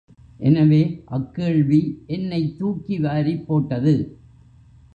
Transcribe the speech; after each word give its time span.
எனவே 0.39 0.79
அக் 1.07 1.33
கேள்வி 1.33 1.79
என்னைத் 2.07 2.57
தூக்கி 2.57 2.97
வாரிப் 2.99 3.45
போட்டது. 3.47 3.95